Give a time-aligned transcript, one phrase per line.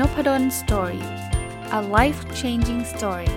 [0.00, 1.04] Nopadol's Story
[1.78, 3.34] a life changing story ส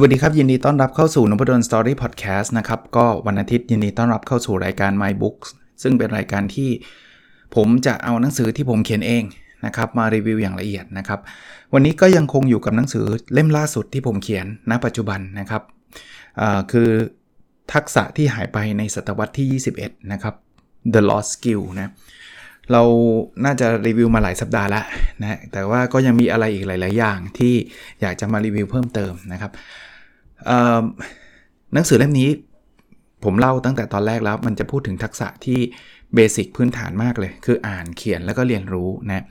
[0.00, 5.48] วัสดีครับ ยินดีต้อนรับเข้าสู่ Nopadol's Story Podcast นะครับ ก็วันอาทิตย์ยินดีต้อนรับเข้าสู่รายการ My Books
[5.82, 6.70] ซึ่งเป็นรายการที่
[7.54, 9.24] ผมจะเอาหนังสือที่ผมเขียนเอง
[9.66, 11.20] นะครับมารีวิวอย่างละเอียดนะครับ
[11.74, 13.04] วันนี้ก็ยังคงอยู่กับหนังสือ
[13.34, 15.62] เล่มล่าสุดที่ผมเขียนณปัจจุบันนะครับ
[16.72, 16.88] คือ
[17.72, 20.34] ทักษะที่หายไปในศตวรรษที่ 21 นะครับ
[20.94, 21.92] The Lost Skill นะ
[22.72, 22.82] เรา
[23.44, 24.84] น่าจะรีวิวมาหลายสัปดาห์แล้ว
[25.20, 27.54] นะแต่ว่าก็ยังมีอะไรอีกหลาย ๆ อย่างที่
[28.00, 29.52] อยากจะมารีวิวเพิ่มเติมนะครับ
[31.74, 32.30] หนังสือเล่มนี้
[33.24, 35.58] ผมเล่าตั้งแต่ตอนแรกแล้ว มันจะพูดถึงทักษะที่
[36.14, 39.24] basic พื้นฐานมากเลย คืออ่านเขียนแล้วก็เรียนรู้นะ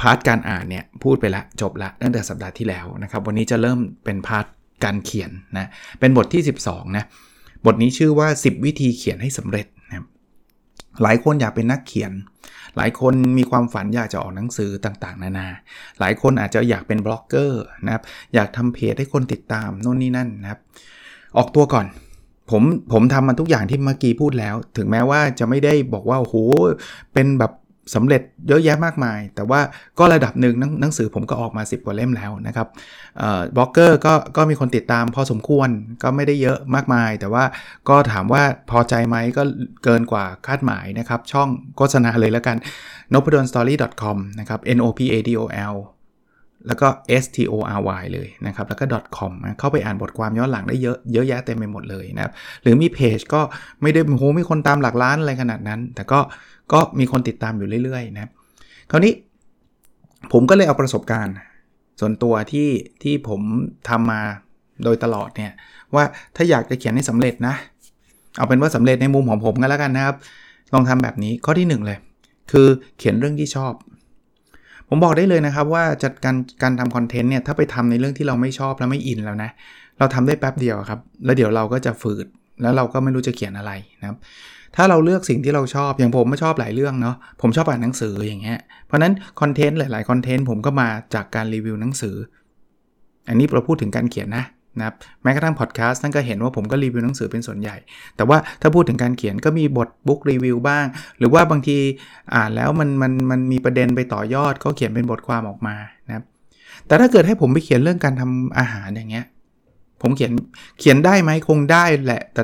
[0.00, 4.46] part การอ่านเนี่ยพูดไปละจบละตั้งแต่สัปดาห์ที่แล้วนะครับ วันนี้จะเริ่มเป็น part
[4.84, 5.68] การเขียนนะ
[6.00, 7.04] เป็นบทที่ 12นะ
[7.66, 10.04] บทนี้ชื่อว่า 10 วิธีเขียนให้สำเร็จนะ
[11.02, 12.12] หลายคนอยากเป็นนักเขียน
[12.76, 15.48] หลายคนมีความฝันอยากจะออกหนังสือต่างๆ นานา
[16.00, 18.02] หลายคนอาจจะอยากเป็นบล็อกเกอร์นะครับ
[18.34, 20.60] อยากทำเพจให้คนติดตามโน่นนี่นั่นนะครับ
[21.38, 21.86] ออกตัวก่อน
[22.50, 26.36] ผมผมทำมันทุกอย่างที่เมื่อกี้พูดแล้ว ถึงแม้ว่าจะไม่ได้บอกว่าโอ้โห
[27.14, 27.52] เป็นแบบ
[27.94, 29.60] สำเร็จเยอะแยะมากมาย แต่ว่า
[29.98, 32.68] ก็ระดับหนึ่งหนังสือผมก็ออกมา 10 กว่าเล่มแล้วนะครับ
[33.56, 35.68] บล็อกเกอร์ก็ก็มีคนติดตามพอสมควร
[36.02, 37.44] ก็ไม่ได้เยอะมากมาย แต่ว่า
[37.88, 39.42] ก็ถามว่าพอใจไหมก็
[39.84, 42.56] เกินกว่าคาดหมายนะครับ ช่องโฆษณาเลยแล้วกัน
[43.14, 44.80] n o p a d o n s t o r y com นะครับ n
[44.86, 45.42] o p a d o
[45.72, 45.76] l
[46.68, 46.88] แล้วก็
[47.22, 48.84] s t o r y เลยนะครับ แล้วก็
[49.16, 53.40] .com เข้าไปอ่านบทความย้อนหลังได้เยอะเยอะแยะเต็มไปหมดเลยนะครับ หรือมีเพจก็
[53.82, 56.20] ไม่ได้โหมีคนตามหลักล้านอะไรขนาดนั้น แต่ก็
[56.72, 58.30] ก็มีคนติดตามอยู่เรื่อยๆนะครับ
[58.90, 59.12] คราวนี้
[60.32, 61.34] ผมก็เลยเอาประสบการณ์
[62.00, 62.68] ส่วนตัวที่
[63.02, 63.40] ที่ผม
[63.88, 64.20] ทำมา
[64.84, 65.52] โดยตลอดเนี่ย
[65.94, 66.04] ว่า
[66.36, 67.54] ถ้าอยากจะเขียนให้สำเร็จนะ
[68.36, 70.16] เอาเป็นว่าสำเร็จในมุมของผมกันแล้วกันนะครับ
[70.72, 71.98] ลองทำแบบนี้ข้อที่ 1 เลย
[72.52, 72.68] คือ
[72.98, 73.72] เขียนเรื่องที่ชอบ
[74.88, 79.50] ผมบอกได้เลยนะครับว่าจัดการการทำคอนเทนต์เนี่ยถ้าไปทำในเรื่องที่เราไม่ชอบแล้วไม่อินแล้วนะ
[79.98, 82.26] เราทำได้แป๊บเดียวครับ แล้วเดี๋ยวเราก็จะฝืด
[82.62, 84.18] แล้วเราก็ไม่รู้จะเขียนอะไรนะครับ
[84.76, 92.16] ถ้าเราเลือกสิ่งที่เราชอบอย่างผมไม่ชอบหลายเรื่องเนาะผมชอบอ่านหนังสืออย่างเงี้ยเพราะนั้นคอนเทนต์หลายๆคอนเทนต์ผมก็มาจากการรีวิวหนังสือ
[93.28, 94.44] อันนี้เราพูดถึงการเขียนนะ
[94.78, 97.76] นะครับแม้กระทั่งพอดแคสต์นั่นก็เห็นว่าผมก็รีวิวหนังสือเป็นส่วนใหญ่
[98.16, 100.86] แต่ว่าถ้าพูดถึงการเขียนก็มีบทบุ๊กรีวิวบ้าง
[101.18, 101.78] หรือว่าบางที
[102.34, 106.24] อ่านแล้วมันมันมันมีประเด็นไปต่อยอดก็เขียนเป็นบทความออกมานะครับ
[106.86, 109.26] แต่ถ้าเกิดให้ผมไปเขียนเรื่องการทำอาหารอย่างเงี้ย
[110.02, 110.32] ผมเขียน
[110.78, 112.42] เขียนได้ไหมคงได้แหละ แต่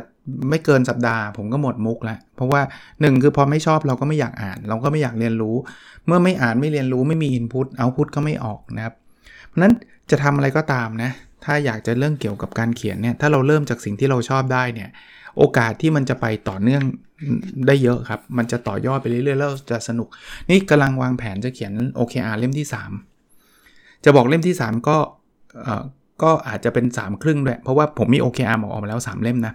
[0.50, 2.60] ไม่เกินสัปดาห์ ผมก็หมดมุกแล้ว เพราะว่า
[2.92, 5.56] 1 คือพอไม่ชอบเราก็ไม่อยากอ่าน เราก็ไม่อยากเรียนรู้
[6.06, 8.94] เมื่อไม่อ่านไม่เรียนรู้ไม่มีอินพุตเอาพุตก็ไม่ออกนะครับ
[9.48, 9.72] เพราะนั้น
[10.10, 11.10] จะทำอะไรก็ตามนะ
[11.44, 14.91] ถ้าอยากจะเรื่องเกี่ยวกับการเขียนเนี่ยถ้าเราเริ่มจากสิ่งที่เราชอบได้เนี่ย
[15.38, 16.82] โอกาสที่มันจะไปต่อเนื่อง
[17.66, 20.09] ได้เยอะครับ มันจะต่อยอดไปเรื่อยๆแล้วจะสนุก
[20.50, 22.66] นี่กำลังวางแผนจะเขียน OKR เล่มที่
[23.34, 24.97] 3 จะบอกเล่มที่ 3 ก็
[26.22, 29.55] ก็อาจจะเป็น 3 ครึ่งด้วย เพราะว่าผมมี OKR ออกมาแล้ว 3 เล่มนะ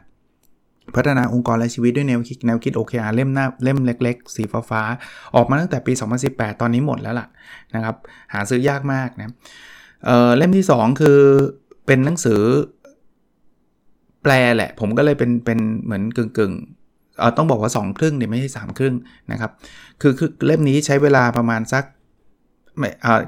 [0.95, 5.93] พัฒนาองค์กรและชีวิตด้วยแนวคิดแนวคิด OKR เล่มหน้าเล่มเล็ก ๆ สีฟ้าๆออกมาตั้งแต่ปี
[6.27, 7.27] 2018 ตอนนี้หมดแล้วล่ะ
[7.75, 7.95] นะครับ
[8.33, 9.31] หาซื้อยากมากนะ
[10.05, 11.19] เเล่มที่ 2 คือ
[11.89, 12.41] เป็นหนังสือ
[14.23, 16.53] แปลแหละ ผมก็เลยเป็นเป็นเหมือนกึ่งกึ่ง
[17.19, 18.95] เออต้องบอกว่า 2 ครึ่งเนี่ยไม่ใช่สามครึ่ง
[19.31, 19.51] นะครับ
[20.01, 21.83] คือคือเล่มนี้ใช้เวลาประมาณสัก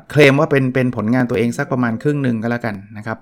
[0.09, 3.17] เคลมว่าเป็นเป็นผลงานตัวเองสักประมาณครึ่งหนึ่งก็แล้วกันนะครับ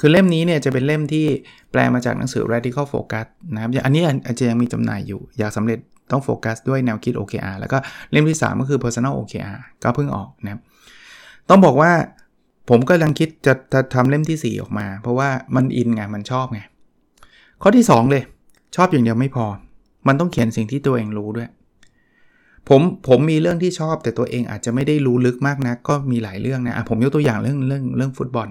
[0.00, 1.26] คือเล่มนี้เนี่ยจะเป็นเล่มที่
[1.72, 5.78] แปลมาจากหนังสือ radical focus นะครับอันนี้อาจจะยังมีจำหน่ายอยู่ อยากสำเร็จ
[6.10, 7.78] ต้องโฟกัสด้วยแนวคิด OKR แล้วก็
[8.10, 10.60] เล่มที่ 3 ก็คือ personal OKR ก็เพิ่งออกนะครับ
[11.48, 11.92] ต้องบอกว่า
[12.68, 16.60] ผมก็ยังคิดจะจะทำเล่มที่ 4 ออกมา เพราะว่ามันอินไงมันชอบไง
[17.62, 18.22] ข้อที่ 2 เลย
[18.76, 19.46] ชอบอย่างเดียวไม่พอ
[20.06, 21.48] มันต้องเขียนสิ่งที่ตัวเองรู้ด้วย
[22.68, 28.48] ผมผมมีเรื่องที่ชอบแต่ตัวเองอาจจะไม่ได้รู้ลึกมากนะก็มีหลายเรื่องนะะผมยกตัวอย่างเรื่องเรื่องเรื่องฟุตบอล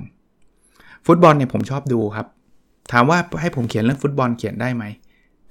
[1.07, 2.27] ฟุตบอลเนี่ยผมชอบดูครับ
[2.91, 4.83] ถามว่าให้ผมเขียนเรื่องฟุตบอลเขียนได้ไหม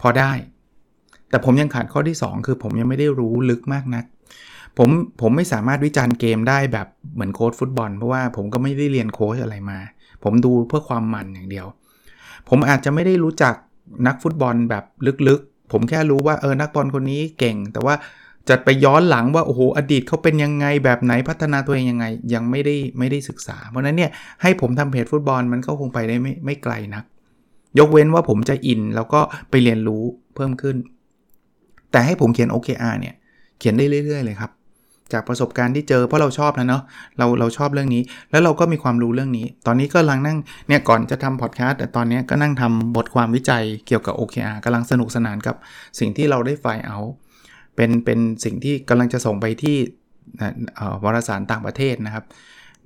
[0.01, 0.33] พอได้
[1.31, 4.05] แต่ผมยังขาดข้อที่ 2 คือผมยังไม่ได้รู้ลึกมากนัก
[4.79, 4.91] ผม
[5.21, 9.79] ผมไม่สามารถวิจารณ์เกมได้แบบเหมือนโค้ชฟุตบอล เพราะว่าผมก็ไม่ได้เรียนโค้ชอะไรมา
[10.25, 11.67] ผมดูเพื่อความมันอย่างเดียว
[12.49, 13.55] ผมอาจจะไม่ได้รู้จัก
[14.07, 14.85] นักฟุตบอลแบบ
[15.29, 17.95] ลึกๆ ผมแค่รู้ว่าเออนักบอลคนนี้เก่ง แต่ว่า
[18.49, 24.11] จะไปย้อนหลังว่าโอ้โหอดีตเขาเป็นยังไงแบบไหนพัฒนาตัวเองยังไง ยังไม่ได้ไม่ได้ศึกษา เพราะนั้นเนี่ย
[24.43, 27.05] ให้ผมทำเพจฟุตบอลมันก็คงไปได้ไม่ไม่ไกลนัก
[27.79, 30.03] ยกเว้นว่าผมจะอินแล้วก็ไปเรียนรู้
[30.35, 30.77] เพิ่มขึ้น
[31.91, 33.15] แต่ให้ผมเขียน OKR เนี่ย
[33.59, 34.51] เขียนได้เรื่อย ๆ เลยครับ
[35.13, 36.83] จากประสบการณ์ที่เจอเพราะเราชอบนะเนาะ
[37.19, 45.57] เราเราชอบเรื่องนี้ แล้วเราก็มีความรู้เรื่องนี้ ตอนนี้ก็กำลังนั่งเนี่ยก่อนจะทำพอดแคสต์แต่ตอนนี้ก็นั่งทำบทความวิจัยเกี่ยวกับ OKR กำลังสนุกสนานกับ
[45.99, 46.99] สิ่งที่เราได้ไฟล์เอา
[47.77, 49.77] เป็นเป็นสิ่งที่กำลังจะส่งไปที่
[51.05, 52.25] วารสารต่างประเทศนะครับ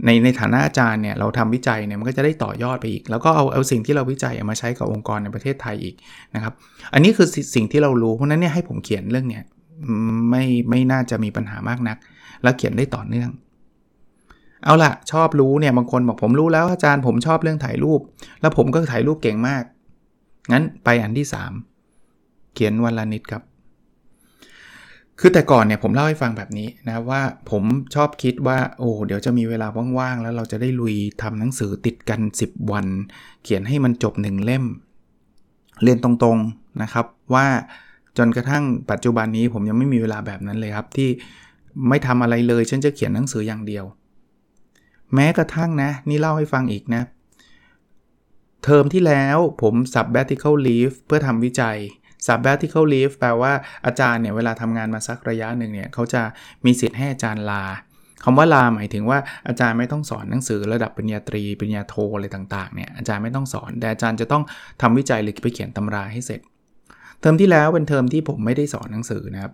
[0.05, 5.95] ในในฐานะอาจารย์เนี่ยเราทำวิจัยเนี่ยมันก็จะได้ต่อยอดไปอีก แล้วก็เอาเอาสิ่งที่เราวิจัยมาใช้กับองค์กรในประเทศไทยอีก
[6.35, 6.53] นะครับ
[6.93, 9.45] อันนี้คือสิ่งที่เรารู้เพราะนั้นเนี่ยให้ผมเขียนเรื่องเนี้ย
[10.31, 11.97] ไม่ไม่น่าจะมีปัญหามากนัก
[12.43, 13.31] แล้วเขียนได้ต่อเนื่อง
[14.65, 18.01] เอาละชอบรู้เนี่ยบางคนบอกผมรู้แล้วอาจารย์ผมชอบเรื่องถ่ายรูป
[18.41, 19.63] แล้วผมก็ถ่ายรูปเก่งมาก
[20.53, 21.27] งั้นไปอันที่
[21.91, 23.43] 3 เขียนวันละนิดครับ
[25.21, 27.63] คือแต่ก่อนเนี่ยผมเล่าให้ฟังแบบนี้นะว่าผม
[27.95, 29.67] ชอบคิดว่าโอ้เดี๋ยวจะมีเวลา
[29.99, 32.87] ว่างๆแล้วเราจะได้ลุยทำหนังสือติดกัน 10 วัน
[33.43, 34.65] เขียนให้มันจบหนึ่งเล่ม
[35.83, 37.47] เรียนตรงๆนะครับว่า
[38.19, 41.09] จนกระทั่งปัจจุบันนี้ผมยังไม่มีเวลาแบบนั้นเลยครับ ที่
[41.89, 43.85] ไม่ทำอะไรเลยฉันจะเขียนหนังสืออย่างเดียว
[45.15, 47.03] แม้กระทั่งนะ นี่เล่าให้ฟังอีกนะ
[48.65, 51.77] เทอมที่แล้วผม sabbatical leave เพื่อทำวิจัย
[52.27, 53.53] sabbatical leave แปลว่า
[53.87, 56.23] อาจารย์เนี่ยเวลาทำงานมาสักระยะหนึ่งเนี่ยเขาจะ
[56.65, 57.65] มีสิทธิ์ให้อาจารย์ลา
[58.25, 59.19] คำว่าลาหมายถึงว่า
[59.49, 64.43] อาจารย์ไม่ต้องสอนหนังสือระดับปริญญาตรีปริญญาโทอะไรต่างๆเนี่ยอาจารย์ไม่ต้องสอน แต่อาจารย์จะต้อง
[64.83, 66.41] ทำวิจัยหรือไปเขียนตำราให้เสร็จ
[67.21, 69.53] เทอมที่แล้วเป็นเทอมที่ผมไม่ได้สอนหนังสือนะครับ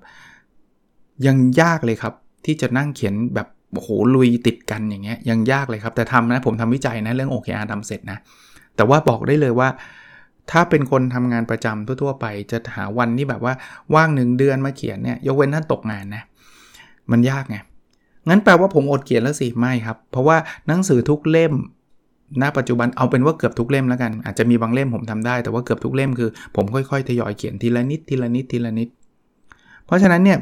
[1.26, 2.14] ยังยากเลยครับ
[2.44, 8.18] ที่จะนั่งเขียนแบบโอ้โหลุยติดกันอย่างเงี้ยยังยากเลยครับ แต่ทำนะผมทำวิจัยนะเรื่อง OKR ทำเสร็จนะ
[8.76, 9.68] แต่ว่าบอกได้เลยว่า
[10.50, 13.54] ถ้าเป็นคนทำงานประจำทั่วๆไป จะหาวันที่แบบว่า
[13.94, 16.22] ว่างหนึ่งเดือนมาเขียนเนี่ยยกเว้นท่านตกงานนะ
[17.10, 17.56] มันยากไง
[18.28, 20.36] งั้นแปลว่าผมอดเขียนแล้วสิไม่ครับ เพราะว่า
[20.66, 21.54] หนังสือทุกเล่ม
[22.42, 28.88] ณปัจจุบันเอาเป็นว่าเกือบทุกเล่มแล้วกัน อาจจะมีบางเล่มผมทำได้ แต่ว่าเกือบทุกเล่มคือ ผมค่อยๆทยอยเขียนทีละนิดทีละนิดทีละนิด
[29.86, 30.38] เพราะฉะนั้นเนี่ย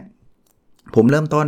[0.94, 1.46] ผมเริ่มต้น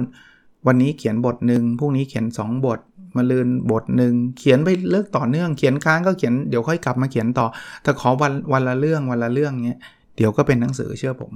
[0.67, 2.81] วันนี้เขียนบทหนึ่งพรุ่งนี้เขียน 2 บท
[3.17, 7.47] มาลืนบทหนึ่งเขียนไปเลิกต่อเนื่องเขียนค้างก็เขียนเดี๋ยวค่อยกลับมาเขียนต่อ
[7.83, 9.81] แต่ขอวันวันละเรื่องวันละเรื่องเนี้ย
[10.17, 11.33] เดี๋ยวก็เป็นหนังสือเชื่อผม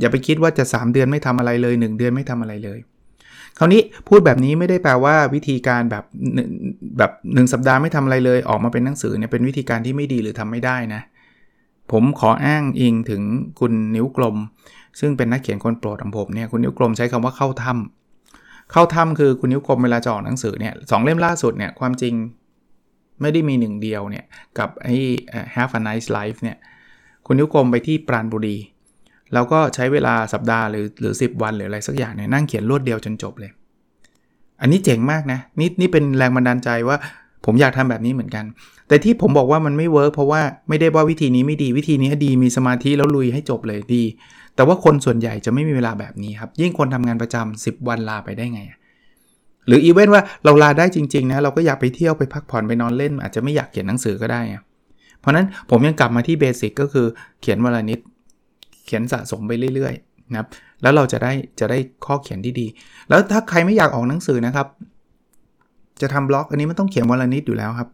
[0.00, 2.78] อย่าไปคิดว่าจะ 3 เดือนไม่ทำอะไรเลย 1 เดือนไม่ทำอะไรเลย
[3.58, 6.04] คราวนี้พูดแบบนี้ไม่ได้แปลว่าวิธีการแบบ
[6.98, 11.02] แบบหนึ่งสัปดาห์ไม่ทำอะไรเลยออกมาเป็นหนังสือเนี่ยเป็นวิธีการที่ไม่ดีหรือทำไม่ได้นะ
[11.92, 13.22] ผมขออ้างอิงถึง
[13.60, 14.36] คุณนิ้วกลม
[15.00, 22.14] ซึ่งเป็นนักเขียนคนโปรดของผมเนี่ยคุณนิ้วกลมใช้คำว่าเข้าถ้ำเข้าถ้ำคือคุณนิ้วกลมเวลาจะออกหนังสือเนี่ยสองเล่มล่าสุดเนี่ยความจริง
[23.20, 24.24] ไม่ได้มีหนึ่งเดียวเนี่ย
[24.58, 24.96] กับไอ้
[25.54, 26.56] Have a nice life เนี่ย
[27.26, 28.56] คุณนิ้วกลมไปที่ปราณบุรี
[29.34, 33.50] เราก็ใช้เวลาสัปดาห์หรือหรือ 10 วันหรืออะไรสักอย่างเนี่ยนั่งเขียนรวดเดียวจนจบเลย
[34.60, 36.96] อันนี้เจ๋งมากนะนี่นี่เป็นแรงบันดาลใจว่า
[37.44, 38.44] ผมอยากทำแบบนี้เหมือนกัน
[38.88, 44.04] แต่ที่ผมบอกว่ามันไม่ work เพราะว่าไม่ได้ว่าวิธีนี้ไม่ดีวิธีนี้ดีมีสมาธิแล้วลุยให้จบเลยดี
[44.54, 48.60] แต่ว่าคนส่วนใหญ่จะไม่มีเวลาแบบนี้ครับ ยิ่งคนทำงานประจำ10 วันลาไปได้ไง
[49.66, 54.40] หรืออีเวนต์ว่าเราลาได้จริงๆนะเราก็อยากไปเที่ยวไปพักผ่อนไปนอนเล่น อาจจะไม่อยากเขียนหนังสือก็ได้
[55.20, 57.06] เพราะนั้นผมยังกลับมาที่เบสิกก็คือ
[57.40, 58.00] เขียนวันละนิด
[58.88, 60.48] เขียนสะสมไปเรื่อยๆนะครับ
[60.82, 62.66] แล้วเราจะได้จะได้ข้อเขียนที่ดี
[63.08, 64.66] แล้วถ้าใครไม่อยากออกหนังสือนะครับ
[66.02, 67.88] จะทำบล็อกอันนี้มันต้องเขียนวันละนิดอยู่แล้วครับ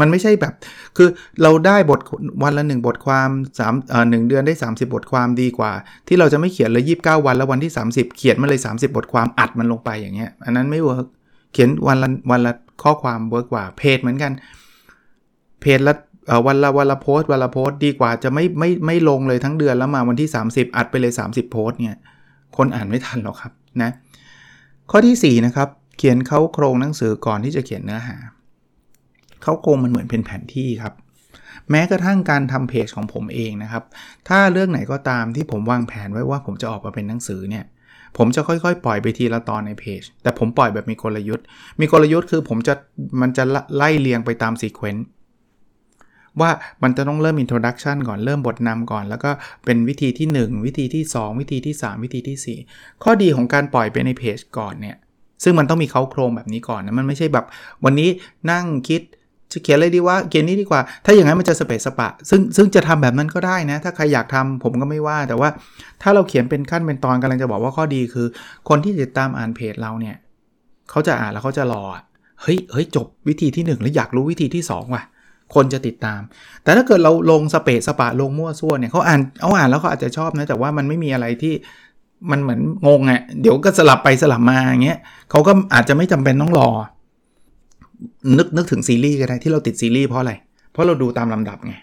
[0.00, 0.54] มันไม่ใช่แบบ
[0.96, 1.08] คือ
[1.42, 2.00] เราได้บท
[2.42, 3.28] วันละหนึ่งบทความ
[3.58, 5.72] 3เอ่อหเดือนได้ 30 บทความดีกว่า
[6.08, 11.06] ที่เราจะไม่เขียนเลย29 วันแล้ววันที่ 30 เขียนมาเลย 30 บทความอัดมันลงไปอย่างเงี้ย อันนั้นไม่ work
[11.52, 14.32] เขียนวันละวันละข้อความ work กว่าเพจเหมือนกัน
[15.60, 15.94] เพจละ
[16.46, 21.98] วันละวันละโพสต์วันละโพสต์ดีกว่าจะไม่ไม่ไม่ลงเลยทั้งเดือนแล้วมาวันที่ 30 อัดไปเลย 30 โพสต์เนี่ย
[22.56, 23.90] คนอ่านไม่ทันหรอกครับนะ
[24.90, 25.68] ข้อที่4นะครับ
[25.98, 28.16] เขียนเขาโครงหนังสือก่อนที่จะเขียนเนื้อหา
[29.42, 30.94] เขาโครงมันเหมือนเป็นแผนที่ครับ
[31.70, 33.84] แม้กระทั่งการทำเพจของผมเองนะครับ
[34.28, 37.64] ถ้าเรื่องไหนก็ตามที่ผมวางแผนไว้ว่าผมจะออกมาเป็นหนังสือเนี่ย
[38.16, 41.44] ผมจะค่อยๆ ปล่อยไปทีละตอนในเพจ แต่ผมปล่อยแบบมีกลยุทธ์
[41.80, 42.74] มีกลยุทธ์คือผมจะ
[43.20, 43.44] มันจะ
[43.76, 45.06] ไล่เรียงไปตามซีเควนต์
[46.40, 46.50] ว่า
[46.82, 49.30] มันจะต้องเริ่ม introduction ก่อนเริ่มบทนำก่อน แล้วก็
[49.64, 54.96] เป็นวิธีที่ 1 วิธีที่ 2 วิธีที่ 3 วิธีที่ 4 ข้อดีของการปล่อยไปในเพจก่อนเนี่ย
[55.44, 57.46] ซึ่งมันต้องมีเขาโครงแบบนี้ก่อนนะมันไม่ใช่แบบ
[57.84, 58.08] วันนี้
[58.50, 59.02] นั่งคิด
[59.52, 65.48] จะเขียนอะไรดีว่าเขียนนี้ดีกว่า ถ้าอย่างนั้นมันจะสเปซสปะ ซึ่งซึ่งจะทำแบบนั้นก็ได้นะ ถ้าใครอยากทำผมก็ไม่ว่า แต่ว่า
[66.02, 68.26] ถ้าเราเขียนเป็นขั้นเป็นตอนกำลังจะบอกว่าข้อดีคือ
[68.68, 70.16] คนที่ติดตามอ่านเพจเราเนี่ย
[70.90, 71.82] เขาจะอ่านแล้วเขาจะรอ
[72.42, 75.02] เฮ้ยเฮ้ยจบวิธีที่ 1 แล้วอยากรู้วิธีที่2ว่ะ
[75.54, 76.20] คนจะติดตาม
[76.62, 81.54] แต่ถ้าเกิดเราลงสเปซสปะลงมั่วซั่วเนี่ยเขาอ่านเอาอ่านแล้วเขาอาจจะชอบนะแต่ว่ามันไม่มีอะไรที่
[82.30, 84.98] มันเหมือนงงอะ่ะเดี๋ยวก็สลับไปสลับมาอย่างเงี้ย
[85.30, 86.68] เขาก็อาจจะไม่จำเป็นต้องรอ
[88.38, 90.32] นึกนึกถึงซีรีส์ก็ได้ที่เราติดซีรีส์เพราะอะไร
[90.72, 91.74] เพราะเราดูตามลำดับไง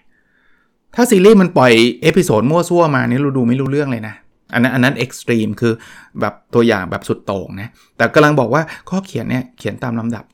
[0.95, 4.15] ถ้าซีรีส์มันปล่อย episode มั่วซั่วมาเนี่ยเราดูไม่รู้เรื่องเลยนะ
[4.53, 5.73] อันนั้นอันนั้น extreme คือ
[6.19, 10.25] แบบตัวอย่างแบบสุดโต่งนะแต่กำลังบอกว่าข้อเขียนเนี่ยเขียนตามลำดับ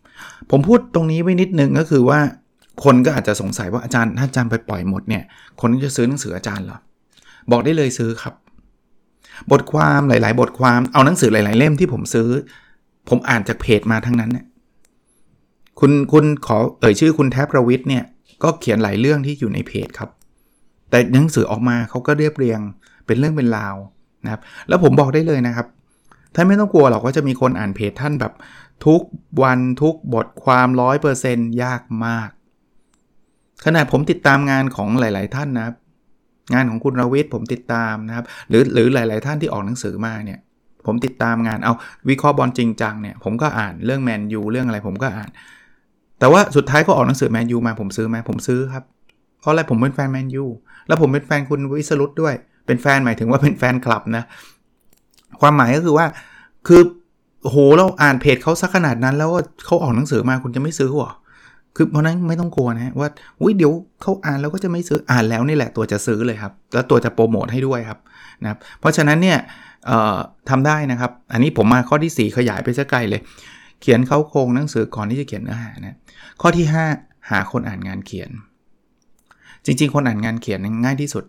[0.52, 2.20] ผมพูดตรงนี้ไว้นิดนึงก็คือว่า
[2.84, 5.24] คนก็อาจจะสงสัยว่าอาจารย์ถ้าอาจารย์ไปปล่อยหมดเนี่ย
[5.62, 6.78] คนจะซื้อหนังสืออาจารย์เหรอ
[7.52, 8.34] บอกได้เลยซื้อครับ
[9.52, 12.30] บทความหลาย ๆ บทความเอาหนังสือหลาย ๆ เล่มที่ผมซื้อ
[13.10, 14.46] ผมอ่านจากเพจมาทั้งนั้นเนี่ย
[15.80, 18.04] คุณคุณขอเอ่ยชื่อคุณแทบประวิทย์เนี่ย
[18.44, 20.10] ก็เขียนหลายเรื่องที่อยู่ในเพจครับ
[20.90, 22.60] แต่หนังสือออกมาเขาก็เรียบเรียง
[23.06, 23.76] เป็นเรื่องเป็นราว
[24.24, 25.68] นะครับ แล้วผมบอกได้เลยนะครับ
[26.36, 28.34] ท่านไม่ต้องกลัวหรอกว่าจะมีคนอ่านเพจท่านแบบ
[28.86, 29.02] ทุก
[29.44, 30.68] วันทุกบทความ
[31.16, 32.30] 100%ยากมาก
[33.66, 35.76] ขนาดผมติดตามงานของหลาย ๆ ท่านนะครับ
[36.54, 40.40] งานของคุณรวิทย์ผมติดตามนะครับ หรือหรือหลาย ๆ ท่านที่ออกหนังสือมาเนี่ย
[40.86, 41.74] ผมติดตามงานเอา
[42.10, 45.30] วิเคราะห์บอลจริงจังเนี่ยผมก็อ่านเรื่องแมนยูเรื่องอะไรผมก็อ่าน
[46.20, 48.84] แต่ว่าสุดท้ายก็ออกหนังสือแมนยูมาผมซื้อไหมผมซื้อครับ
[49.42, 50.46] เพราะอะไรผมเป็นแฟนแมนยู
[50.88, 52.34] แล้วผมเป็นแฟนคุณวิสรุตด้วย
[52.66, 54.24] เป็นแฟนหมายถึงว่าเป็นแฟนคลับนะ
[55.42, 56.06] ความหมายก็คือว่า
[56.68, 56.82] คือ
[57.50, 61.12] โหเราอ่านเพจเขาสักขนาดนั้น แล้วว่าเขาออกหนังสือมาคุณจะไม่ซื้อหรอ
[61.76, 63.10] คือเพราะนั้นไม่ต้องกลัวนะว่า
[63.42, 68.00] อุ้ยเดี๋ยวเขาอ่านแล้วก็จะไม่ซื้ออ่านแล้วนี่แหละตัวจะซื้อเลยครับ แล้วตัวจะโปรโมทให้ด้วยครับ
[68.42, 69.38] นะครับ เพราะฉะนั้นเนี่ย
[70.50, 73.22] ทำได้นะครับ อันนี้ผมมาข้อที่ 4 ขยายไปสักไกลเลย
[73.82, 75.98] เขียนเขาโครงหนังสือก่อนที่จะเขียนเนื้อหานะ
[76.42, 76.66] ข้อที่
[76.98, 78.30] 5 หาคนอ่านงานเขียน
[79.66, 81.24] จริง ๆ คนอ่านงานเขียนง่ายที่สุด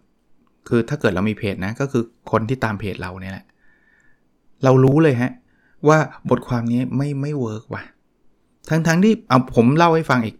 [0.68, 3.44] คือถ้าเกิดเรามีเพจนะก็คือคนที่ตามเพจเราเนี่ยแหละ
[4.64, 5.32] เรารู้เลยฮะ
[5.88, 5.98] ว่า
[6.30, 7.82] บทความนี้ไม่ไม่เวิร์กว่ะ
[8.68, 10.36] ทั้งๆทที่เอาผมเล่าให้ฟังอีก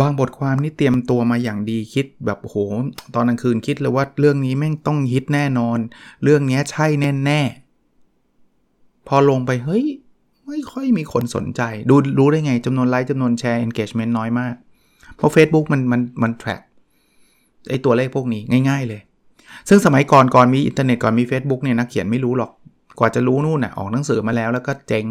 [0.00, 2.56] บางบทความนี่เตรียมตัวมาอย่างดีคิดแบบโห
[3.14, 5.78] ตอนกลางคืนคิดเลยว่าเรื่องนี้แม่งต้องฮิตแน่นอน
[6.22, 7.40] เรื่องนี้ใช่แน่แน่
[9.08, 9.84] พอลงไปเฮ้ย
[10.46, 14.54] ไม่ค่อยมีคนสนใจ ดูรู้ได้ไงจำนวนไลค์จำนวนแชร์ engagement น้อยมาก
[15.16, 16.62] เพราะ Facebook มันมันมัน track
[17.68, 19.00] ไอตัวเลขพวกนี้ง่าย ๆ เลย
[19.68, 22.50] ซึ่งสมัยก่อนก่อนมีอินเทอร์เน็ตก่อนมี Facebook เนี่ยนักเขียนไม่รู้หรอก
[22.98, 25.06] กว่าจะรู้นู่นน่ะออกหนังสือมาแล้วแล้วก็เจ๊ง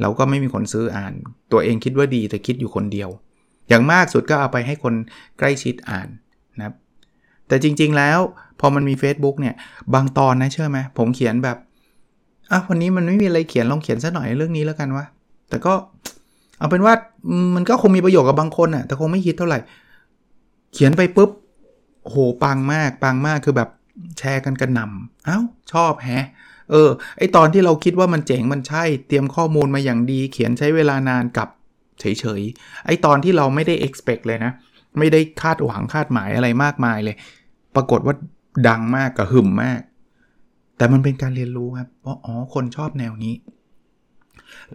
[0.00, 1.12] เราก็ไม่มีคนซื้ออ่าน
[1.52, 3.08] ตัวเองคิดว่าดีแต่คิดอยู่คนเดียว
[3.68, 4.94] อย่างมากสุดก็เอาไปให้คน
[5.38, 6.08] ใกล้ชิดอ่าน
[6.58, 6.74] นะครับ
[7.48, 8.18] แต่จริงๆแล้ว
[8.60, 9.54] พอมันมี Facebook เนี่ย
[9.94, 11.56] บางตอนนะเชื่อไหมผมเขียนแบบ
[12.50, 15.04] อะวันนี้มันไม่มีอะไรเขียนลองเขียนสัหน่อยเรื่องนี้แล้วกันวะ
[15.48, 15.72] แต่ก็
[16.58, 16.94] เอาเป็นว่า
[17.54, 19.58] มันก็คงมีประโยชน์กับบางคนอะแต่คงไม่ฮิตเท่าไหร่
[20.72, 21.30] เขียนไปปุ๊บ
[22.02, 23.68] โหปังมากปังมากคือแบบ
[24.18, 25.38] แชร์กันกระหน่ำเอ้า
[25.72, 26.26] ชอบแฮะ
[26.70, 31.48] เออไอตอนที่เราคิดว่ามันเจ๋งมันใช่เตรียมข้อมูลมาอย่างดีเขียนใช้เวลานานกับ
[32.00, 32.04] เฉ
[32.40, 34.52] ยๆไอตอนที่เราไม่ได้ expect เลยนะ
[34.98, 37.16] ไม่ได้คาดหวังคาดหมายอะไรมากมายเลย
[37.74, 38.14] ปรากฏว่า
[38.68, 39.80] ดังมากกับหึมมาก
[40.76, 43.34] แต่มันเป็นการเรียนรู้ครับว่าอ๋อคนชอบแนวนี้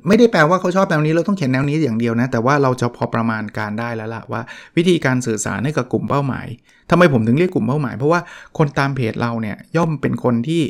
[0.08, 4.42] ไม่ได้แปลว่าเขาชอบแนวนี้เราต้องเขียนแนวนี้อย่างเดียวนะ แต่ว่าเราจะพอประมาณการได้แล้วล่ะว่า
[4.78, 6.48] วิธีการสื่อสารให้กับกลุ่มเป้าหมาย
[6.90, 8.20] ทำไมผมถึงเรียกกลุ่มเป้าหมาย เพราะว่า
[8.58, 10.62] คนตามเพจเราเนี่ยย่อมเป็นคนที่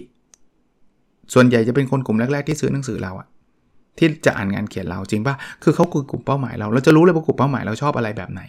[1.33, 3.27] ส่วนใหญ่จะเป็นคนกลุ่มแรกๆที่ซื้อหนังสือเราอะ
[3.97, 8.41] ที่จะอ่านงานเขียนเราจริงปะคือเขาคือกลุ่มเป้าหมายเรา เราจะรู้เลยว่ากลุ่มเป้าหมายเราชอบอะไรแบบไหน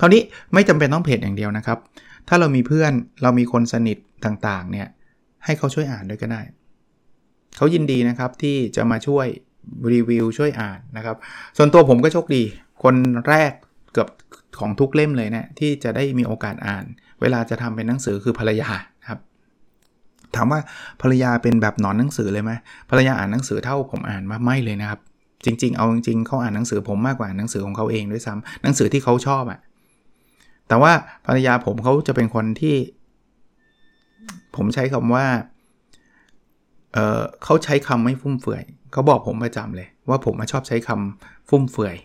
[0.00, 0.22] คราวนี้
[0.54, 1.78] ไม่จำเป็นต้องเพจอย่างเดียวนะครับ
[2.28, 4.88] ถ้าเรามีเพื่อนเรามีคนสนิทต่างๆเนี่ย
[5.44, 6.42] ให้เขาช่วยอ่านด้วยก็ได้
[7.56, 9.26] เขายินดีนะครับที่จะมาช่วย
[9.92, 11.16] รีวิวช่วยอ่านนะครับ
[11.56, 12.42] ส่วนตัวผมก็โชคดี
[12.82, 12.94] คน
[13.28, 13.52] แรก
[13.92, 14.08] เกือบ
[14.60, 16.84] ของทุกเล่มเลยเนะี่ยที่จะได้มีโอกาสอ่าน
[17.20, 18.70] เวลาจะทำเป็นหนังสือคือภรรยา
[19.08, 19.18] ครับ
[20.36, 20.60] ถามว่า
[21.02, 22.52] ภรรยาเป็นแบบหนอนหนังสือเลยไหม
[22.90, 25.00] ภรรยาอ่านหนังสือเท่าผมอ่านมาไม่เลยนะครับ
[25.44, 29.60] จริง ๆ เอาจริงๆเขาอ่านหนังสือผมมากกว่าหนังสือของเขาเองด้วยซ้ำหนังสือที่เขาชอบอะ่ะ
[30.68, 30.92] แต่ว่า
[31.26, 32.76] ภรรยาผมเขาจะเป็นคนที่
[34.56, 35.26] ผมใช้คำว่า
[36.94, 41.96] เเขาใช้คำไม่ฟุ่มเฟือยเขาบอกผมประจำเลย ว่าผมชอบใช้คำฟุ่มเฟือย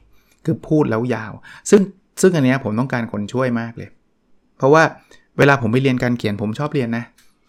[0.46, 1.34] คือพูดแล้วยาว
[1.70, 1.82] ซึ่ง
[2.22, 3.90] ซึ่งอันนี้ผมต้องการคนช่วยมากเลย
[4.58, 4.84] เพราะว่า
[5.38, 7.06] เวลาผมไปเรียนการเขียนผมชอบเรียนนะ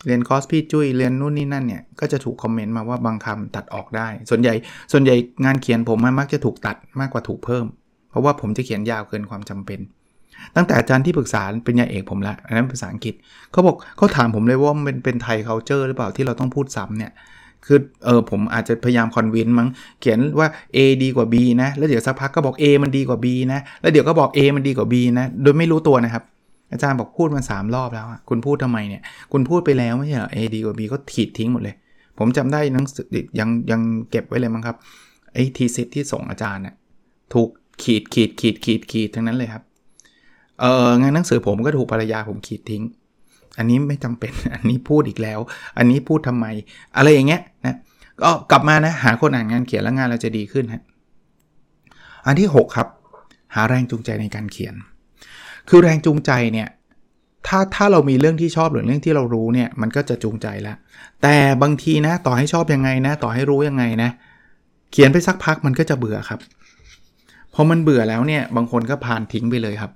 [0.07, 4.55] เรียนคอร์สพี่จุ้ยเรียนนู่นนี่นั่นเนี่ยก็จะถูกคอมเมนต์มาว่าบางคำตัดออกได้ ส่วนใหญ่
[4.93, 7.67] ส่วนใหญ่งานเขียนผมมักจะถูกตัดมากกว่าถูกเพิ่ม
[8.11, 9.81] เพราะว่าผมจะเขียนยาวเกินความจำเป็น
[10.57, 13.15] ตั้งแต่อาจารย์ที่ปรึกษาเป็นยาเอกผมละอันนั้นภาษาอังกฤษ
[13.53, 17.13] เขาบอกเขาถามผมเลยว่ามันเป็นเป็นไทย culture หรือเปล่าที่เราต้องพูดซ้ำเนี่ย
[17.67, 19.69] คือเออผมอาจจะพยายามคอนวินมั้ง
[20.01, 26.23] เขียนว่า A ดีกว่า B นะ แล้วเดี๋ยวสักพักก็บอก A มันดีกว่า B นะ แล้วเดี๋ยวก็บอก A มันดีกว่า B นะ โดยไม่รู้ตัวนะครับ
[26.73, 31.75] อาจารย์บอกพูดมาสามรอบแล้วคุณพูดทำไมเนี่ย คุณพูดไปแล้วไม่ใช่เหรอ A ดีกว่า B ก็ถีดทิ้งหมดเลย
[32.19, 33.07] ผมจำได้หนังสือ
[33.39, 33.81] ยังยัง
[34.11, 34.77] เก็บไว้เลยมั้งครับ
[35.33, 36.75] ไอ้ทีซิตที่ส่งอาจารย์น่ะ
[37.33, 37.49] ถูก
[37.83, 39.63] ขีดขีดขีดขีดขีดทั้งนั้นเลยครับ
[40.61, 42.83] เอองานหนังสือผมก็ถูกภรรยาผมขีดทิ้ง
[43.59, 45.41] อันนี้ไม่จำเป็น อันนี้พูดอีกแล้ว
[45.79, 46.47] อันนี้พูดทำไม
[46.97, 47.77] อะไรอย่างเงี้ยนะ
[48.23, 50.83] ก็กลับมานะ หาคนอ่านงานเขียนแล้วงานเราจะดีขึ้นฮะ
[52.27, 52.89] อันที่ 6 ครับ
[53.55, 54.75] หาแรงจูงใจในการเขียน
[55.69, 56.69] คือแรงจูงใจเนี่ย
[57.47, 60.77] ถ้าถ้าเรามีเรื่องที่ชอบหรือเรื่องที่เรารู้เนี่ยมันก็จะจูงใจแล้ว
[61.23, 64.11] แต่บางทีนะต่อให้ชอบยังไงนะ ต่อให้รู้ยังไงนะ
[64.91, 66.41] เขียนไปสักพักมันก็จะเบื่อครับ
[67.55, 69.93] พอมันเบื่อแล้วเนี่ยบางคนก็ผ่านทิ้งไปเลยครับ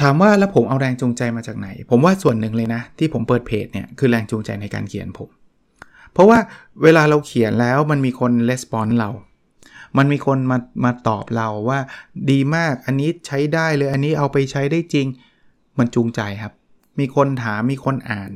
[0.00, 5.28] ถามว่าแล้วผมเอาแรงจูงใจมาจากไหน ผมว่าส่วนหนึ่งเลยนะ ที่ผมเปิดเพจเนี่ยคือแรงจูงใจในการเขียนผม
[6.12, 6.38] เพราะว่า
[6.82, 9.10] เวลาเราเขียนแล้วมันมีคนレスปอนเรา
[9.98, 11.78] มันมีคนมามาตอบเราว่า
[12.30, 15.06] ดีมากอันนี้ใช้ได้เลยอันนี้เอาไปใช้ได้จริง
[15.78, 16.52] มันจูงใจครับ
[16.98, 18.30] มีคนถามมีคนอ่าน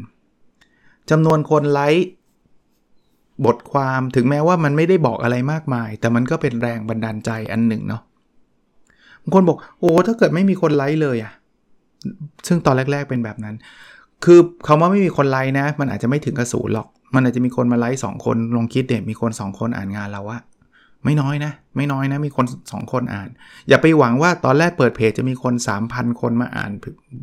[1.11, 2.07] จำนวนคนไลค์
[3.47, 8.03] บทความถึงแม้ว่ามันไม่ได้บอกอะไรมากมาย แต่มันก็เป็นแรงบันดาลใจอันหนึ่งเนาะ
[9.23, 11.33] บางคนบอกโอ้ถ้าเกิดไม่มีคนไลค์เลยอะ
[12.47, 13.55] ซึ่งตอนแรก ๆเป็นแบบนั้น
[14.25, 20.41] คือคาว่าไม่มีคนไลค์นะ มันอาจจะไม่ถึงกระสูนหรอก มันอาจจะมีคนมาไลค์สองคนลองคิดเด็มีคน 2 คนอ่านงานเราอะ
[21.05, 23.28] ไม่น้อยนะ ไม่น้อยนะ มีคน 2 คนอ่าน
[23.69, 25.55] อย่าไปหวังว่าตอนแรกเปิดเพจจะมีคน
[25.88, 26.71] 3,000 คนมาอ่าน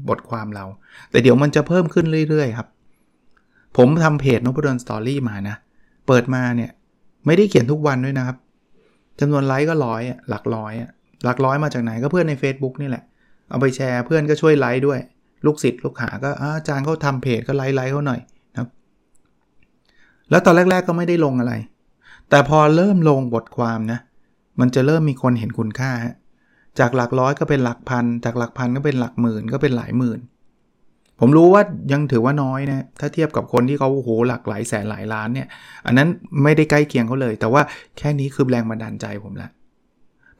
[0.09, 0.65] บทความเรา
[1.11, 2.67] แต่เดี๋ยวมันจะเพิ่มขึ้นเรื่อยๆครับ
[3.77, 5.55] ผมทำเพจ Nopadol's Story มานะ
[6.07, 6.71] เปิดมาเนี่ย
[7.25, 8.37] ไม่ได้เขียนทุกวันด้วยนะครับ
[9.19, 10.73] จำนวนไลค์ก็ร้อยหลักร้อย
[11.23, 13.03] หลักร้อยมาจากไหนก็เพื่อนใน Facebook นี่แหละ
[13.49, 14.99] เอาไปแชร์เพื่อนก็ช่วยไลค์ด้วย
[15.45, 18.19] ลูกศิษย์ลูกหาก็อาจารย์เขาทำเพจก็ไลค์ไลค์เขาหน่อย
[18.51, 18.69] นะครับ
[20.29, 21.53] แล้วตอนแรก ๆก็ไม่ได้ลงอะไร
[22.29, 23.99] แต่พอเริ่มลงบทความนะ
[24.59, 25.91] มันจะเริ่มมีคนเห็นคุณค่า
[26.79, 30.19] จากหลักร้อยก็เป็นหลักพัน จากหลักพันก็เป็นหลักหมื่นก็เป็นหลายหมื่น
[31.19, 35.47] ผมรู้ว่ายังถือว่าน้อยนะ ถ้าเทียบกับคนที่เขาโอ้โหหลักหลายแสนหลายล้านเนี่ย
[35.85, 36.07] อันนั้น
[36.43, 37.61] ไม่ได้ใกล้เคียงเขาเลย แต่ว่า
[37.97, 39.49] แค่นี้คือแรงบันดาลใจผมละ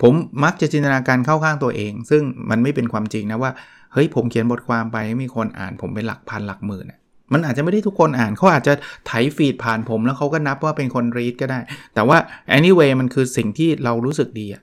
[0.02, 0.14] ผม
[0.44, 3.52] มักจะจินตนาการเข้าข้างตัวเอง ซึ่งมันไม่เป็นความจริงนะว่า
[3.94, 6.86] เฮ้ยผมเขียนบทความไปมีคนอ่านผมเป็นหลักพันหลักหมื่น
[7.34, 8.74] มันอาจจะไม่ได้ทุกคนอ่านเขาอาจจะ
[9.06, 11.60] ไถฟีดผ่านผมแล้วเขาก็นับว่าเป็นคนรีดก็ได้
[11.94, 12.18] แต่ว่า
[12.58, 14.62] anyway มันคือสิ่งที่เรารู้สึกดีอะ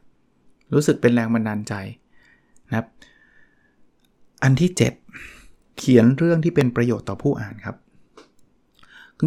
[0.75, 1.75] รู้สึกเป็นแรงบันดาลใจ
[2.69, 2.87] นะครับ
[4.43, 4.71] อันที่
[5.23, 7.77] 7 เขียนเรื่องที่เป็นประโยชน์ต่อผู้อ่านครับ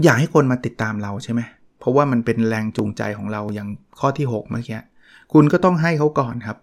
[0.03, 1.41] อยากให้คนมาติดตามเราใช่ไหม
[1.79, 4.79] เพราะว่ามันเป็นแรงจูงใจของเราอย่างข้อที่ 6 เมื่อกี้
[5.33, 6.57] คุณก็ต้องให้เขาก่อนครับ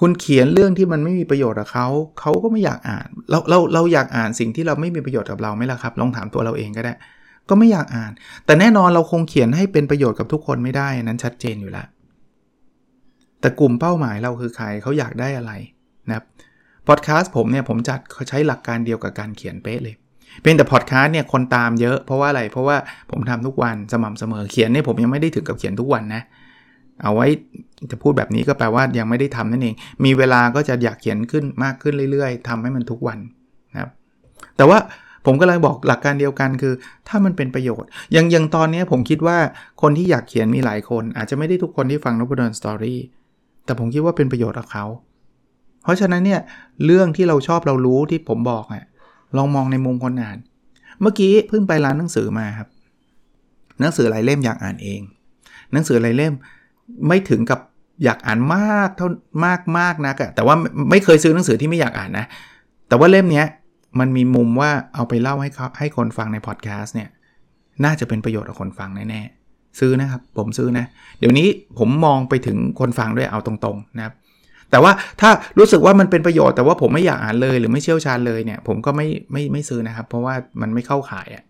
[0.00, 1.86] คุณเขียนเรื่องที่มันไม่มีประโยชน์กับเขา
[2.20, 6.94] เขาก็ไม่อยากอ่าน เราเราเราอยากอ่านสิ่งที่เราไม่มีประโยชน์กับเราไหมล่ะครับ ลองถามตัวเราเองก็ได้
[7.48, 8.12] ก็ไม่อยากอ่าน
[8.46, 11.86] แต่แน่นอนเราคงเขียนให้เป็นประโยชน์กับทุกคนไม่ได้นั้นชัดเจนอยู่แล้ว
[13.40, 15.52] แต่กลุ่มเป้าหมายเราคือใครเขาอยากได้อะไร
[16.08, 16.24] นะครับ
[16.88, 19.94] พอดแคสต์ผมเนี่ยผมจัดเขาใช้หลักการเดียวกับการเขียนเป๊ะเลย
[20.42, 22.76] เป็นแต่พอดแคสต์เนี่ยคนตามเยอะเพราะว่าอะไรเพราะว่า
[23.10, 27.26] ผมทำทุกวันสม่ำเสมอเขียนเนี่ยผมยังไม่ได้ถึงกับเขียนทุกวันนะเเอาไว้
[27.90, 33.18] จะพูดแบบนี้ก็แปลว่ายังไม่ได้ทำนั่นเอง มีเวลาก็จะอยากเขียนขึ้นมากขึ้นเรื่อย ๆทำให้มันทุกวัน
[33.72, 33.90] นะครับ
[34.56, 34.78] แต่ว่า
[35.26, 36.74] ผมก็เลยบอกหลักการเดียวกันคือ
[37.08, 39.38] ถ้ามันเป็นประโยชน์อย่างอย่างตอนนี้ผมคิดว่า
[39.82, 43.00] คนที่อยากเขียนมีหลายคน อาจจะไม่ได้ทุกคนที่ฟังนบดอนสตอรี่
[43.64, 44.84] แต่ผมคิดว่าเป็นประโยชน์กับเขา
[45.82, 46.40] เพราะฉะนั้นเนี่ย
[46.84, 48.84] เรื่องที่เราชอบเรารู้ที่ผมบอกอะ
[49.36, 50.38] ลองมองในมุมคนอ่าน
[51.00, 52.68] เมื่อกี้เพิ่งไปร้านหนังสือมาครับ
[53.80, 55.00] หนังสือหลายเล่มอยากอ่านเอง
[55.72, 56.34] หนังสือหลายเล่ม
[57.08, 57.60] ไม่ถึงกับ
[58.04, 59.08] อยากอ่านมากเท่า
[59.46, 60.54] มากมากนักอะแต่ว่า
[60.90, 62.26] ไม่เคยซื้อหนังสือที่ไม่อยากอ่านนะ
[62.88, 63.44] แต่ว่าเล่มนี้
[64.00, 67.08] มันมีมุมว่าเอาไปเล่าให้เขาให้คนฟังในพอดแคสต์เนี่ย
[67.84, 70.86] น่าจะเป็นประโยชน์กับคนฟังแน่ๆซื้อนะครับ ผมซื้อนะ
[71.18, 71.46] เดี๋ยวนี้
[71.78, 74.14] ผมมองไปถึงคนฟังด้วยเอาตรงๆนะครับ
[74.70, 81.44] แต่ว่าถ้ารู้สึกว่ามันเป็นประโยชน์แต่ว่าผมไม่อยากอ่านเลยหรือไม่เชี่ยวชาญเลยเนี่ย ผมก็ไม่ไม่ไม่ซื้อนะครับ เพราะว่ามันไม่เข้าขายอะ่ะ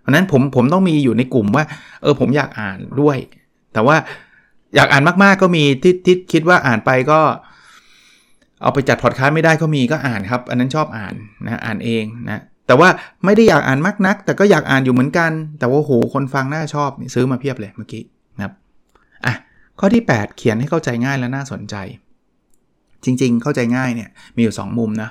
[0.00, 1.64] เพราะนั้นผมผมต้องมีอยู่ในกลุ่มว่า
[2.02, 3.16] เออผมอยากอ่านด้วย
[3.72, 3.96] แต่ว่า
[4.74, 7.20] อยากอ่านมากๆก็มีที่ที่คิดว่าอ่านไปก็
[8.62, 11.14] เอาไปจัดพอดคาสต์ไม่ได้ก็มีก็อ่านครับ อันนั้นชอบอ่าน
[11.46, 12.88] นะอ่านเองนะแต่ว่า
[13.24, 18.02] ไม่ได้อยากอ่านมากนัก แต่ก็อยากอ่านอยู่เหมือนกัน แต่ว่าโหคนฟังน่าชอบซื้อมาเพียบเลยเมื่อกี้
[18.36, 18.52] นะครับ
[19.26, 19.34] อะ
[19.78, 21.74] ข้อที่ 8 เขียนให้เข้าใจง่ายและน่าสนใจ
[23.04, 25.10] จริง ๆ เข้าใจง่ายเนี่ยมีอยู่ 2 มุมนะ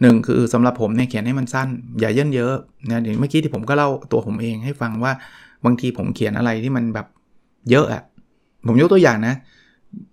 [0.00, 1.68] หนึ่งคือสำหรับผมเนี่ยเขียนให้มันสั้น
[2.00, 2.54] อย่าเยินเยอะ
[2.90, 5.12] นะอย่างเมื่อกี้ที่ผมก็เล่าตัวผมเองให้ฟังว่า
[5.64, 7.06] บางทีผมเขียนอะไรที่มันแบบ
[7.70, 8.02] เยอะอะ
[8.68, 9.34] ผมยกตัวอย่างนะ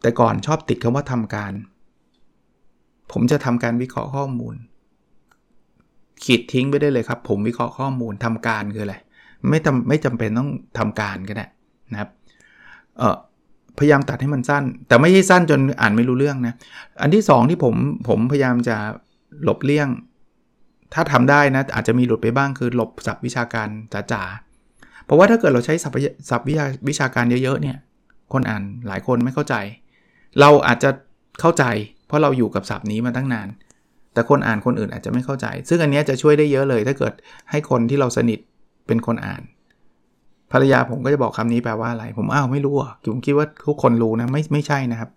[0.02, 1.54] แต่ก่อนชอบติดคำว่าทำการ
[3.12, 4.56] ผมจะทำการวิเคราะห์ข้อมูล
[6.24, 8.96] ขีดทิ้งไปได้เลยครับ ผมวิเคราะห์ข้อมูลทำการคืออะไร
[9.50, 11.46] ไม่จำไม่จำเป็นต้องทำการก็ได้
[11.92, 12.10] นะครับ
[12.98, 13.18] เออ
[13.78, 16.54] พยายามตัดให้มันสั้น แต่ไม่ใช่สั้นจนอ่านไม่รู้เรื่องนะ
[17.02, 17.76] อันที่ 2 ที่ผม
[18.08, 18.76] ผมพยายามจะ
[19.44, 19.88] หลบเลี่ยง
[20.94, 23.68] ถ้าทำได้นะ อาจจะมีหลุดไปบ้างคือหลบศัพท์วิชาการ
[24.12, 27.78] จ๋าๆ เพราะว่าถ้าเกิดเราใช้ศัพท์ศัพท์วิชาวิชาการเยอะๆเนี่ย
[28.34, 29.56] คนอ่านหลายคนไม่เข้าใจ
[30.40, 30.90] เราอาจจะ
[31.40, 31.64] เข้าใจ
[32.08, 33.48] เพราะเราอยู่กับศัพท์นี้มาตั้งนาน
[34.14, 37.14] แต่คนอ่านคนอื่นอาจจะไม่เข้าใจ ซึ่งอันนี้จะช่วยได้เยอะเลย ถ้าเกิด
[37.52, 38.40] ให้คนที่เราสนิท
[38.88, 39.42] เป็นคนอ่าน
[40.52, 45.10] ภรรยาผมก็จะบอกคำนี้แปลว่าอะไร ผมอ้าวไม่รู้อะผมคิดว่าทุกคนรู้นะไม่ไม่ใช่นะครับ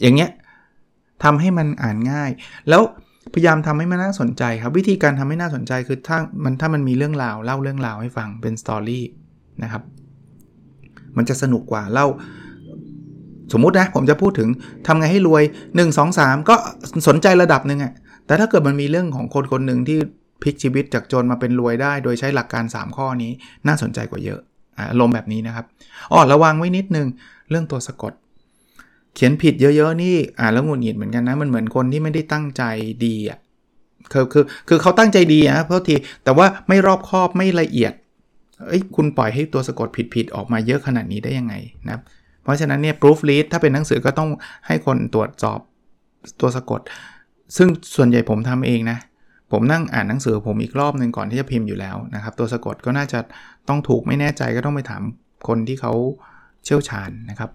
[0.00, 0.30] อย่างเงี้ย
[1.24, 2.30] ทำให้มันอ่านง่าย
[2.68, 2.82] แล้ว
[3.34, 9.04] พยายามทำให้มันน่าสนใจครับ วิธีการทำให้น่าสนใจคือถ้ามันถ้ามันมีเรื่องราวเล่าเรื่องราวให้ฟังเป็นสตอรี่
[9.62, 9.82] นะครับ
[11.16, 12.06] มันจะสนุกกว่าเล่า
[13.52, 14.48] สมมุตินะผมจะพูดถึง
[14.86, 16.54] ทำไงให้รวย 1 2 3 ก็
[17.08, 17.92] สนใจระดับหนึ่งอะ
[18.26, 19.98] แต่ถ้าเกิดมันมีเรื่องของคนคนหนึ่งที่
[20.42, 23.32] พลิกชีวิตจากจนมาเป็นรวยได้ โดยใช้หลักการ 3 ข้อนี้
[23.66, 24.40] น่าสนใจกว่าเยอะ
[24.90, 25.64] อารมณ์แบบนี้นะครับ
[26.12, 27.06] อ๋อระวังไว้นิดนึง
[27.50, 28.12] เรื่องตัวสะกด
[29.14, 32.62] เขียนผิดเยอะๆนี่อ่านแล้วหงุดหงิดเหมือนกันนะมันเหมือนคนที่ไม่ได้ตั้งใจ
[33.04, 33.38] ดีอะ
[34.12, 37.92] คือคือคือเขาตั้งใจดีนะเพราะทีแต่ว่าไม่รอบคอบไม่ละเอียด
[38.66, 41.54] เอ้ยคุณปล่อยให้ตัวสะกดผิดๆออกมาเยอะขนาดนี้ได้ยังไง
[41.86, 42.02] นะครับ
[42.48, 44.30] เพราะฉะนั้นเนี่ย proofread ถ้าเป็นหนังสือก็ต้อง
[44.66, 45.58] ให้คนตรวจสอบ
[46.40, 46.80] ตัวสะกด
[47.56, 48.98] ซึ่งส่วนใหญ่ผมทำเองนะ
[49.52, 53.18] ผมนั่งอ่านหนังสือผมอีกรอบหนึ่งก่อนที่จะพิมพ์อยู่แล้วนะครับ ตัวสะกดก็น่าจะ
[53.68, 55.02] ต้องถูกไม่แน่ใจก็ต้องไปถาม
[55.48, 55.92] คนที่เขา
[56.64, 57.50] เชี่ยวชาญนะครับ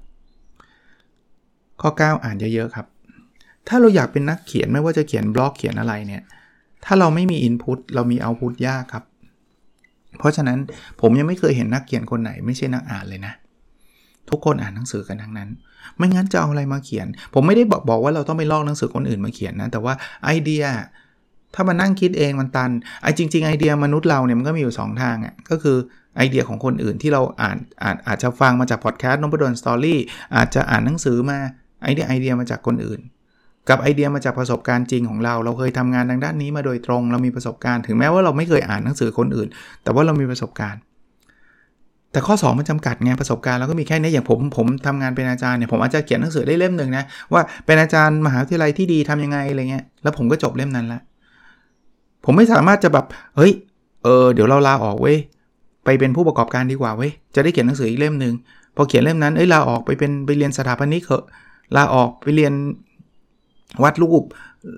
[1.82, 2.88] ข้อ 9 อ่านเยอะๆครับ
[3.68, 6.24] ถ้าเราอยากเป็นนักเขียนไม่ว่าจะเขียนบล็อกเขียนอะไรเนี่ย
[6.86, 9.04] ถ้าเราไม่มีอินพุตเรามีเอาพุตยากครับ
[10.18, 10.58] เพราะฉะนั้น
[11.02, 13.34] ผมยังไม่เคยเห็นนักเขียนคนไหนไม่ใช่นักอ่านเลยนะ
[14.30, 15.50] ทุกคนอ่านหนังสือกันทั้งนั้น
[15.98, 19.94] ไม่งั้นจะเอาอะไรมาเขียน ผมไม่ได้บอกบอกว่าเราต้องไปลอกหนังสือคนอื่นมาเขียนนะ แต่ว่า
[20.26, 20.64] ไอเดีย
[21.56, 25.78] ถ้ามานั่งคิดเองมันตัน ไอจริง ๆ ไอเดียมนุษย์เราเนี่ยมันก็มีอยู่ 2 ทางอะ่ะ ก็คือ
[26.18, 30.00] ไอเดียของคนอื่นที่เราอ่านอ่านอาจจะฟังมาจากพอดแคสต์ Nopadol's Story
[30.36, 31.38] อาจจะอ่านหนังสือมา
[31.84, 33.00] ไอเดียไอเดียมาจากคนอื่น
[33.70, 39.48] กับไอเดียมาจากประสบการณ์จริงของเรา เราเคยทำงานทางด้านนี้มาโดยตรง เรามีประสบการณ์ ถึงแม้ว่าเราไม่เคยอ่านหนังสือคนอื่น
[39.84, 40.82] แต่ว่าเรามีประสบการณ์
[42.14, 51.00] แต่ข้อ 2 มันจำกัดไงประสบการณ์เราก็มีแค่นี้อย่างผมผมทำงานเป็นอาจารย์เนี่ยผมอาจจะเขียนหนังสือได้เล่มหนึ่งนะว่าเป็นอาจารย์มหาวิทยาลัยที่ดีทํำยังไงอะไรเงี้ยแล้วผมก็จบเล่มนั้นละ
[52.26, 53.06] ผมไม่สามารถจะแบบ
[53.38, 53.54] เฮ้ย
[54.04, 55.18] เออเดี๋ยวเราลาออกเว้ย
[55.86, 58.34] ไปเป็นผู้ประกอบการดีกว่าเว้ยจะได้เขียนหนังสืออีกเล่มหนึ่ง
[58.76, 61.24] พอเขียนเล่มนั้นเอ้ยลาออกไปเป็นไปเรียนสถาปนิกเหอะ
[61.76, 62.54] ลาออกไปเรียน
[63.84, 64.24] วัดรูป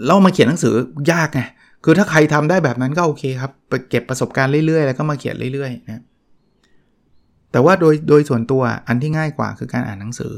[0.05, 0.75] แล้วมาเขียนหนังสือ
[1.11, 1.41] ยากไง
[1.83, 6.03] คือถ้าใครทำได้แบบนั้นก็โอเคครับไปเก็บประสบการณ์เรื่อยๆแล้วก็มาเขียนเรื่อยๆนะ
[7.55, 10.33] แต่ว่าโดยโดยส่วนตัวอันที่ง่ายกว่าคือการอ่านหนังสือ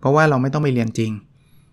[0.00, 1.12] เพราะว่าเราไม่ต้องไปเรียนจริง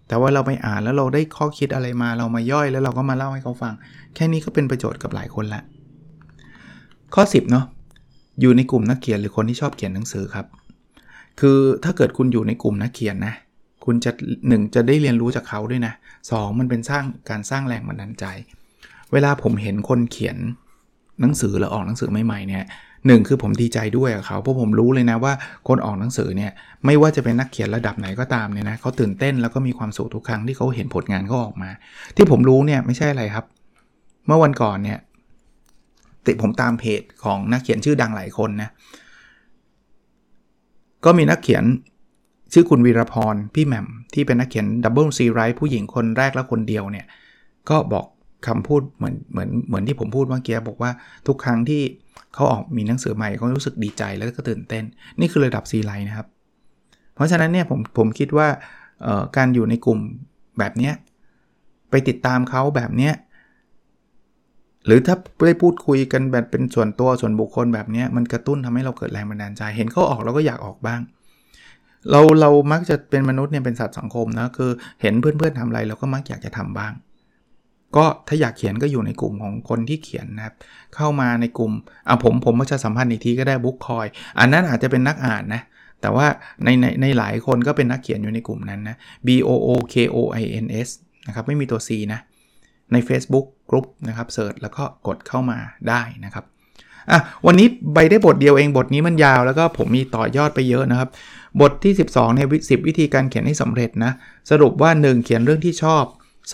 [0.07, 3.73] แต่ว่าเราไปอ่านแล้วเราได้ข้อคิดอะไรมาเรามาย่อยแล้วเราก็มาเล่าให้เขาฟัง
[4.15, 5.61] แค่นี้ก็เป็นประโยชน์กับหลายคนละ
[7.15, 7.65] ข้อ 10เนาะ
[8.41, 10.45] อยู่ในกลุ่มนักเขียนหรือคนที่ชอบเขียนหนังสือครับ
[11.39, 13.33] คือถ้าเกิดคุณอยู่ในกลุ่มนักเขียนนะ
[13.85, 14.11] คุณจะ
[14.41, 15.93] 1 จะได้เรียนรู้จากเขาด้วยนะ
[16.25, 18.25] 2 มันเป็นสร้างการสร้างแรงบันดาลใจ
[19.11, 20.37] เวลาผมเห็นคนเขียน
[21.21, 22.65] หนังสือหรือออกหนังสือใหม่ๆเนี่ย
[23.07, 25.33] หนึ่งคือผมดีใจด้วยกับเขาเพราะผมรู้เลยนะว่า
[25.67, 26.51] คนออกหนังสือเนี่ย
[26.85, 31.69] ไม่ว่าจะเป็นนักเขียนระดับไหนก็ตามเนี่ยนะเขาตื่นเต้นแล้วก็มีความสุขทุกครั้งที่เขาเห็นผลงานเขาออกมา
[32.15, 33.45] ที่ผมรู้เนี่ยไม่ใช่อะไรครับ
[34.27, 34.99] เมื่อวันก่อนเนี่ย
[36.25, 38.69] ติผมตามเพจของนักเขียนชื่อดังหลายคนนะ
[41.05, 41.63] ก็มีนักเขียน
[42.53, 47.05] ชื่อคุณวีรพรพี่แหม่มที่เป็นนักเขียน double ซีไรต์ผู้หญิงคนแรกและคนเดียวเนี่ย
[47.69, 48.05] ก็บอก
[48.47, 50.91] คำพูดเหมือนเหมือนเหมือนที่ผมพูดเมื่อกี้บอกว่า
[51.27, 51.81] ทุกครั้งที่
[52.33, 54.83] เขาออกมีหนังสือใหม่เขารู้สึกดีใจแล้วก็ตื่นเต้น
[55.19, 56.27] นี่คือระดับซีไรต์นะครับ
[57.15, 58.47] เพราะฉะนั้นเนี่ยผมผมคิดว่า
[59.37, 59.99] การอยู่ในกลุ่ม
[60.59, 60.91] แบบนี้
[61.89, 63.13] ไปติดตามเขาแบบเนี้ย
[64.85, 71.01] หรือถ้าได้พูดคุยกันแบบเป็นส่วนตัวส่วนบุคคลแบบนี้มันกระตุ้นทำให้เราเกิดแรงบันดาลใจ เห็นเขาออกเราก็อยากออกบ้าง
[72.11, 76.91] เราเรามักจะเป็นมนุษย์เนี่ยเป็นสัตว์สังคมนะคือเห็นเพื่อนๆทำอะไรเราก็มักอยากจะทำบ้าง
[77.95, 80.55] ก็ถ้าอยากเขียนก็อยู่ในกลุ่มของคนที่เขียนนะครับ
[80.95, 81.71] เข้ามาในกลุ่ม
[82.07, 84.07] อะผมผมก็จะสัมพันธ์อีกทีก็ได้บุ๊กคอย
[84.39, 85.61] อันนั้นอาจจะเป็นนักอ่านนะ
[86.01, 86.27] แต่ว่า
[86.63, 88.95] ในในในหลายคนก็เป็นนักเขียนอยู่ในกลุ่มนั้นนะ
[89.27, 90.89] B O O K O I N S
[91.27, 92.19] นะครับไม่มีตัว C นะ
[92.93, 95.57] ใน Facebook กลุ่มนะครับเสิร์ชแล้วก็กดเข้ามา
[95.89, 96.45] ได้นะครับ
[97.11, 101.09] อะวันนี้ใบได้บทเดียวเองบทนี้มันยาวแล้วก็ผมมีต่อยอดไปเยอะนะครับ
[101.61, 104.11] บทที่ 12ในสิวิธีการเขียนให้สำเร็จนะ
[104.49, 106.03] สรุปว่า 1 เขียนเรื่องที่ชอบ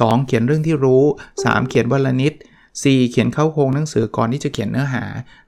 [0.01, 0.25] 2.
[0.25, 1.03] เขียนเรื่องที่รู้
[1.43, 1.69] 3.
[1.69, 2.33] เขียนวันละนิด
[2.73, 3.11] 4.
[3.11, 5.03] เขียนเข้าโครงหนังสือก่อนที่จะเขียนเนื้อหา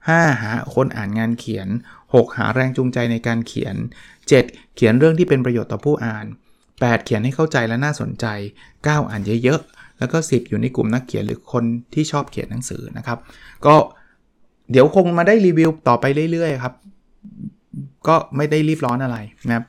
[0.08, 0.42] 5.
[0.42, 1.68] หาคนอ่านงานเขียน
[2.14, 2.36] 6.
[2.36, 3.76] หาแรงจูงใจในการเขียน
[4.24, 4.74] 7.
[4.76, 6.26] เขียนเรื่องที่เป็นประโยชน์ต่อผู้อ่าน
[6.66, 7.04] 8.
[7.04, 8.26] เขียนให้เข้าใจและน่าสนใจ
[8.70, 9.10] 9.
[9.10, 13.18] อ่านเยอะๆ แล้วก็ 10 อยู่ในกลุ่มนักเขียนหรือคนที่ชอบเขียนหนังสือนะครับ
[13.66, 13.74] ก็
[14.70, 16.74] เดี๋ยวคงมาได้รีวิวต่อไปเรื่อยๆครับ
[18.08, 19.16] ก็ไม่ได้รีบร้อนอะไร
[19.48, 19.64] นะครับ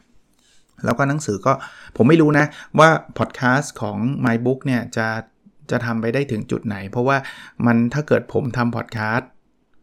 [0.85, 1.53] แล้วก็หนังสือก็
[1.97, 2.45] ผมไม่รู้นะ
[2.79, 5.07] ว่าพอดแคสต์ของ MyBook เนี่ยจะ
[5.71, 7.17] จะทำไปได้ถึงจุดไหน เพราะว่า
[7.65, 9.29] มันถ้าเกิดผมทำพอดแคสต์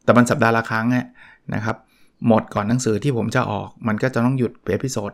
[0.05, 0.87] แต่มันสัปดาห์ละครั้ง
[1.55, 1.77] นะครับ
[2.29, 5.13] หมดก่อนหนังสือที่ผมจะออก มันก็จะต้องหยุด episode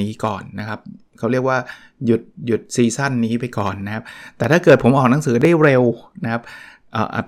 [0.00, 0.80] นี้ก่อนนะครับ
[1.18, 1.58] เขาเรียกว่า
[2.06, 4.04] หยุดหยุดซีซั่นนี้ไปก่อนนะครับ
[4.38, 5.82] แต่ถ้าเกิดผมออกหนังสือได้เร็ว
[6.24, 6.42] นะครับ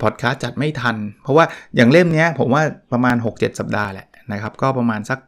[0.02, 1.44] พอดแคสต์จัดไม่ทัน เพราะว่า
[1.76, 2.62] อย่างเล่มนี้ผมว่า
[2.92, 5.18] ประมาณ 6-7 สัปดาห์แหละนะครับ ก็ประมาณสัก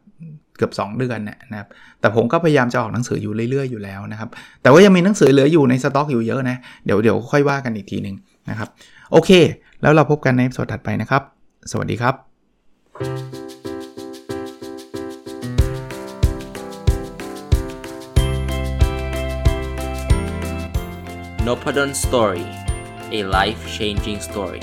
[0.56, 1.68] เกือบ 2 เดือนนะครับ
[2.00, 4.28] แต่ผมก็พยายามจะออกหนังสืออยู่เรื่อยๆอยู่แล้วนะครับ
[4.62, 8.16] แต่ว่ายังมีหนังสือเหลืออยู่ในสต็อกอยู่เยอะนะเดี๋ยวเดี๋ยวค่อยว่ากันอีกทีหนึ่ง
[8.50, 8.68] นะครับ
[9.12, 9.30] โอเค
[9.82, 11.22] แล้วเราพบกันในสดถัดไปนะครับ
[11.70, 12.14] สวัสดีครับ
[21.46, 22.46] n o p ด d o n Story
[23.18, 24.62] a life changing story